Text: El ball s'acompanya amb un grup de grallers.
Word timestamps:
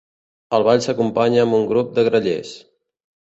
El 0.57 0.63
ball 0.67 0.79
s'acompanya 0.85 1.43
amb 1.45 1.57
un 1.57 1.67
grup 1.73 1.93
de 1.99 2.05
grallers. 2.09 2.55